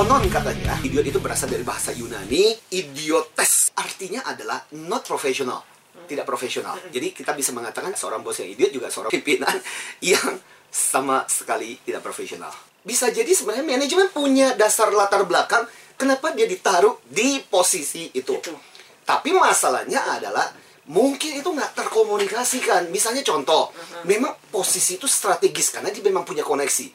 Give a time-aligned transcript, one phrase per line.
[0.00, 3.68] Konon katanya, idiot itu berasal dari bahasa Yunani, idiotes.
[3.76, 5.60] Artinya adalah not professional.
[6.08, 6.72] Tidak profesional.
[6.88, 9.52] Jadi kita bisa mengatakan seorang bos yang idiot juga seorang pimpinan
[10.00, 10.40] yang
[10.72, 12.48] sama sekali tidak profesional.
[12.80, 15.68] Bisa jadi sebenarnya manajemen punya dasar latar belakang
[16.00, 18.40] kenapa dia ditaruh di posisi itu.
[18.40, 18.56] Itu.
[19.04, 20.48] Tapi masalahnya adalah
[20.88, 22.88] mungkin itu nggak terkomunikasikan.
[22.88, 23.74] Misalnya contoh,
[24.08, 26.86] memang posisi itu strategis karena dia memang punya koneksi.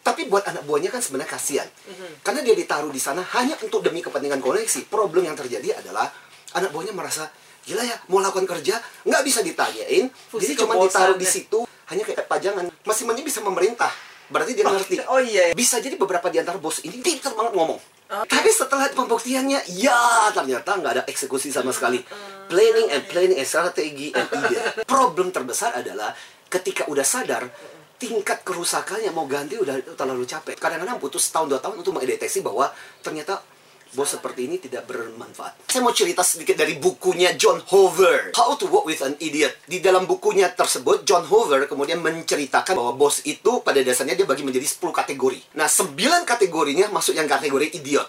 [0.00, 1.68] Tapi buat anak buahnya kan sebenarnya kasihan.
[2.24, 4.88] Karena dia ditaruh di sana hanya untuk demi kepentingan koneksi.
[4.88, 6.08] Problem yang terjadi adalah
[6.56, 7.28] anak buahnya merasa
[7.66, 12.06] gila ya mau lakukan kerja nggak bisa ditanyain Fungsi jadi cuma ditaruh di situ hanya
[12.06, 13.90] kayak pajangan masing-masing bisa memerintah
[14.30, 15.50] berarti dia ngerti Oh iya.
[15.50, 17.78] bisa jadi beberapa di antara bos ini pintar banget ngomong.
[18.06, 21.98] Tapi setelah pembuktiannya, ya ternyata nggak ada eksekusi sama sekali.
[22.46, 24.86] Planning and planning and strategi and ide.
[24.86, 26.14] Problem terbesar adalah
[26.46, 27.42] ketika udah sadar,
[27.98, 30.54] tingkat kerusakannya mau ganti udah terlalu capek.
[30.54, 32.70] Kadang-kadang butuh setahun dua tahun untuk mendeteksi bahwa
[33.02, 33.42] ternyata
[33.96, 35.72] bos seperti ini tidak bermanfaat.
[35.72, 39.66] Saya mau cerita sedikit dari bukunya John Hoover, How to Work with an Idiot.
[39.66, 44.46] Di dalam bukunya tersebut, John Hoover kemudian menceritakan bahwa bos itu pada dasarnya dia bagi
[44.46, 45.56] menjadi 10 kategori.
[45.58, 45.96] Nah, 9
[46.28, 48.06] kategorinya masuk yang kategori idiot.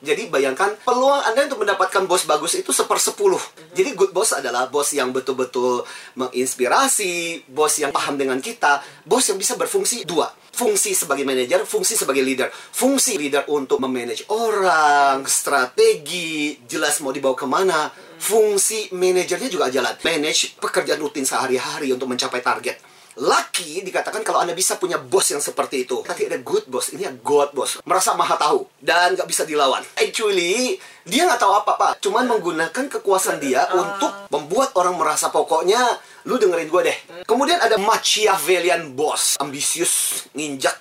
[0.00, 3.40] Jadi bayangkan peluang Anda untuk mendapatkan bos bagus itu sepersepuluh.
[3.76, 5.84] Jadi good boss adalah bos yang betul-betul
[6.16, 10.32] menginspirasi, bos yang paham dengan kita, bos yang bisa berfungsi dua.
[10.50, 12.50] Fungsi sebagai manajer, fungsi sebagai leader.
[12.52, 17.88] Fungsi leader untuk memanage orang, strategi, jelas mau dibawa ke mana.
[18.20, 19.96] Fungsi manajernya juga jalan.
[20.04, 22.76] Manage pekerjaan rutin sehari-hari untuk mencapai target.
[23.18, 26.06] Lucky dikatakan kalau Anda bisa punya bos yang seperti itu.
[26.06, 27.82] Tapi ada good boss, ini ya God boss.
[27.82, 29.82] Merasa maha tahu dan nggak bisa dilawan.
[29.98, 31.98] Actually, dia nggak tahu apa-apa.
[31.98, 35.82] Cuman menggunakan kekuasaan dia untuk membuat orang merasa pokoknya
[36.30, 36.98] lu dengerin gue deh.
[37.26, 40.78] Kemudian ada Machiavellian boss, ambisius, nginjak.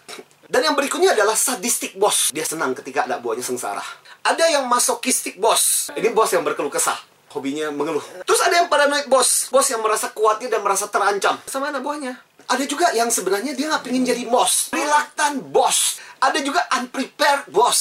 [0.50, 2.30] Dan yang berikutnya adalah sadistic boss.
[2.30, 3.84] Dia senang ketika anak buahnya sengsara.
[4.22, 5.90] Ada yang masochistic boss.
[5.98, 8.04] Ini bos yang berkeluh kesah hobinya mengeluh.
[8.26, 12.14] Terus ada yang paranoid bos, bos yang merasa kuatnya dan merasa terancam sama anak buahnya.
[12.50, 16.02] Ada juga yang sebenarnya dia nggak pengen jadi bos, reluctant bos.
[16.20, 17.80] Ada juga unprepared bos,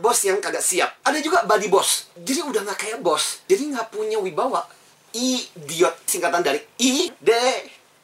[0.00, 0.98] bos yang kagak siap.
[1.04, 4.64] Ada juga body boss, jadi udah nggak kayak bos, jadi nggak punya wibawa.
[5.10, 7.30] Idiot singkatan dari I, D,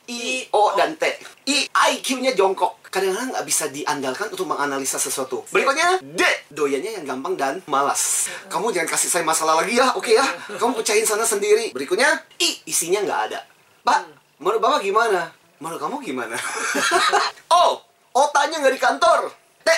[0.06, 1.03] I, O, dan T.
[1.50, 2.78] I, IQ-nya jongkok.
[2.87, 5.43] Kadang-kadang nggak bisa diandalkan untuk menganalisa sesuatu.
[5.50, 6.22] Berikutnya, D.
[6.50, 8.31] Doyannya yang gampang dan malas.
[8.47, 10.25] Kamu jangan kasih saya masalah lagi ya, oke ya?
[10.56, 11.75] Kamu pecahin sana sendiri.
[11.75, 12.62] Berikutnya, I.
[12.71, 13.41] Isinya nggak ada.
[13.83, 14.06] Pak,
[14.39, 15.34] menurut Bapak gimana?
[15.59, 16.37] Menurut kamu gimana?
[17.59, 17.83] o.
[18.16, 19.21] Otaknya nggak di kantor.
[19.61, 19.69] T.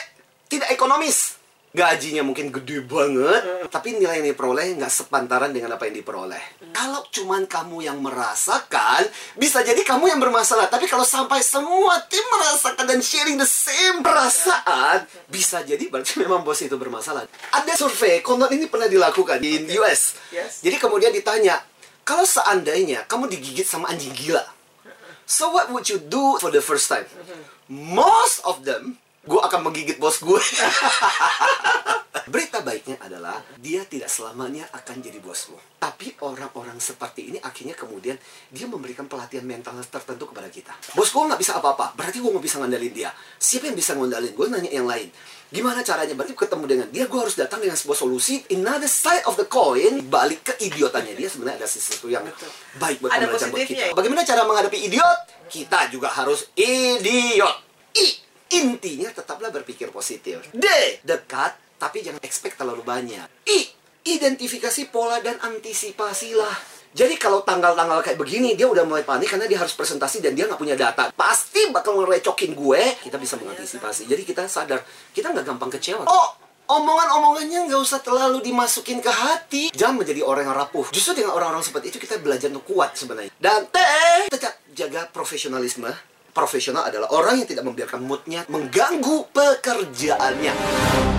[0.46, 1.37] Tidak ekonomis.
[1.68, 6.72] Gajinya mungkin gede banget, tapi nilai yang diperoleh nggak sepantaran dengan apa yang diperoleh.
[6.72, 9.04] Kalau cuman kamu yang merasakan,
[9.36, 10.72] bisa jadi kamu yang bermasalah.
[10.72, 16.40] Tapi kalau sampai semua tim merasakan dan sharing the same perasaan, bisa jadi berarti memang
[16.40, 17.28] bos itu bermasalah.
[17.52, 20.16] Ada survei, konon ini pernah dilakukan di US.
[20.32, 20.64] Yes.
[20.64, 21.60] Jadi kemudian ditanya,
[22.08, 24.40] kalau seandainya kamu digigit sama anjing gila,
[25.28, 27.04] so what would you do for the first time?
[27.68, 28.96] Most of them,
[29.68, 30.40] menggigit bos gue.
[32.28, 35.56] Berita baiknya adalah dia tidak selamanya akan jadi bosmu.
[35.80, 38.20] Tapi orang-orang seperti ini akhirnya kemudian
[38.52, 40.76] dia memberikan pelatihan mental tertentu kepada kita.
[40.92, 43.10] Bos gue nggak bisa apa-apa, berarti gue nggak bisa ngandalin dia.
[43.40, 44.36] Siapa yang bisa ngandalin?
[44.36, 45.08] Gue nanya yang lain.
[45.48, 46.12] Gimana caranya?
[46.12, 48.44] Berarti ketemu dengan dia, gue harus datang dengan sebuah solusi.
[48.52, 52.52] Another side of the coin, balik ke idiotannya dia sebenarnya ada sesuatu yang Betul.
[52.76, 53.88] baik buat Ada buat kita.
[53.88, 53.96] ya?
[53.96, 55.18] Bagaimana cara menghadapi idiot?
[55.48, 57.64] Kita juga harus idiot.
[57.96, 60.44] I, intinya tetaplah berpikir positif.
[60.52, 60.66] D,
[61.04, 63.26] dekat tapi jangan expect terlalu banyak.
[63.46, 63.60] I,
[64.02, 66.80] identifikasi pola dan antisipasilah.
[66.88, 70.48] Jadi kalau tanggal-tanggal kayak begini dia udah mulai panik karena dia harus presentasi dan dia
[70.48, 71.12] nggak punya data.
[71.12, 72.82] Pasti bakal ngerecokin gue.
[73.04, 74.08] Kita bisa mengantisipasi.
[74.08, 74.82] Jadi kita sadar
[75.12, 76.08] kita nggak gampang kecewa.
[76.08, 76.28] Oh,
[76.68, 79.64] omongan-omongannya nggak usah terlalu dimasukin ke hati.
[79.70, 80.88] Jangan menjadi orang yang rapuh.
[80.90, 83.30] Justru dengan orang-orang seperti itu kita belajar untuk kuat sebenarnya.
[83.36, 83.76] Dan T,
[84.32, 85.92] tetap jaga profesionalisme.
[86.38, 91.17] Profesional adalah orang yang tidak membiarkan moodnya mengganggu pekerjaannya.